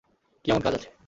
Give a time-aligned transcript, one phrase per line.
[0.45, 0.89] কি এমন কাজ আছে?